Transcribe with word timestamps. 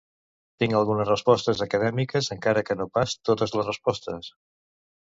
Tinc 0.63 0.73
algunes 0.79 1.11
respostes 1.11 1.61
acadèmiques, 1.67 2.31
encara 2.37 2.65
que 2.71 2.79
no 2.81 2.91
pas 2.97 3.17
totes 3.31 3.57
les 3.61 3.73
respostes. 3.73 4.35